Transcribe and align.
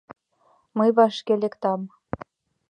Мый 0.77 0.89
вашке 0.97 1.33
лектам! 1.43 1.81